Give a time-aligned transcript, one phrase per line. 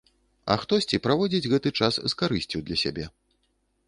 [0.51, 3.05] А хтосьці праводзіць гэты час з карысцю для сябе.